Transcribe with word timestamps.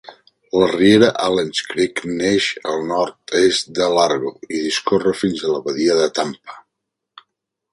La 0.59 0.67
riera 0.69 1.09
Allen's 1.25 1.59
Creek 1.73 2.01
neix 2.13 2.47
al 2.71 2.81
nord-est 2.93 3.69
de 3.81 3.91
Largo 3.99 4.33
i 4.49 4.63
discorre 4.69 5.15
fins 5.21 5.45
a 5.45 5.53
la 5.53 5.61
badia 5.69 5.99
de 6.01 6.09
Tampa. 6.21 6.59